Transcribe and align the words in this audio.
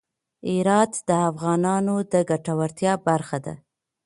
هرات 0.51 0.93
د 1.07 1.09
افغانانو 1.29 1.95
د 2.11 2.13
ګټورتیا 2.29 2.93
برخه 3.07 3.37
ده. 3.45 3.53